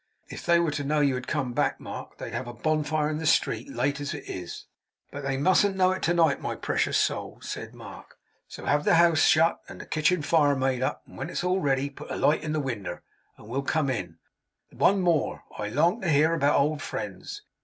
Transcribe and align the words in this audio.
'If 0.29 0.47
they 0.47 0.57
were 0.59 0.71
to 0.71 0.83
know 0.83 0.99
you 0.99 1.13
had 1.13 1.27
come 1.27 1.53
back, 1.53 1.79
Mark, 1.79 2.17
they'd 2.17 2.33
have 2.33 2.47
a 2.47 2.55
bonfire 2.55 3.07
in 3.07 3.19
the 3.19 3.27
street, 3.27 3.69
late 3.71 4.01
as 4.01 4.15
it 4.15 4.27
is.' 4.27 4.65
'But 5.11 5.21
they 5.21 5.37
mustn't 5.37 5.75
know 5.75 5.91
it 5.91 6.01
to 6.01 6.13
night, 6.15 6.41
my 6.41 6.55
precious 6.55 6.97
soul,' 6.97 7.37
said 7.41 7.75
Mark; 7.75 8.17
'so 8.47 8.65
have 8.65 8.83
the 8.83 8.95
house 8.95 9.19
shut, 9.19 9.59
and 9.69 9.79
the 9.79 9.85
kitchen 9.85 10.23
fire 10.23 10.55
made 10.55 10.81
up; 10.81 11.03
and 11.05 11.19
when 11.19 11.29
it's 11.29 11.43
all 11.43 11.59
ready, 11.59 11.91
put 11.91 12.09
a 12.09 12.15
light 12.15 12.41
in 12.41 12.51
the 12.53 12.59
winder, 12.59 13.03
and 13.37 13.47
we'll 13.47 13.61
come 13.61 13.91
in. 13.91 14.17
One 14.71 15.01
more! 15.01 15.43
I 15.55 15.69
long 15.69 16.01
to 16.01 16.09
hear 16.09 16.33
about 16.33 16.59
old 16.59 16.81
friends. 16.81 17.43